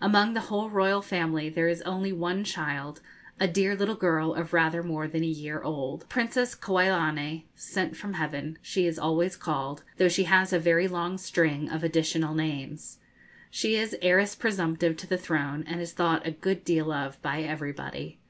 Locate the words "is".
1.68-1.82, 8.86-8.98, 13.76-13.94, 15.82-15.92